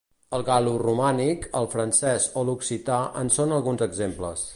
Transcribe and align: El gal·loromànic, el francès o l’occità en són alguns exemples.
El 0.35 0.43
gal·loromànic, 0.45 1.45
el 1.59 1.69
francès 1.73 2.25
o 2.41 2.45
l’occità 2.49 2.99
en 3.21 3.31
són 3.37 3.55
alguns 3.59 3.85
exemples. 3.89 4.49